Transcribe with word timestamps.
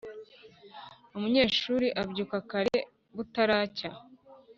Umunyeshuri 1.15 1.87
abyuka 2.01 2.37
kare 2.49 2.77
butaracya 3.15 3.89